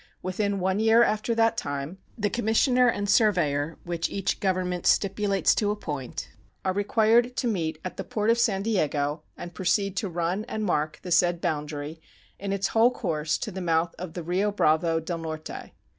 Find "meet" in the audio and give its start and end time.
7.47-7.77